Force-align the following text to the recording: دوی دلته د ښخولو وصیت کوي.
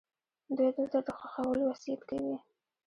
دوی 0.55 0.69
دلته 0.77 0.99
د 1.07 1.09
ښخولو 1.21 1.63
وصیت 1.71 2.01
کوي. 2.09 2.35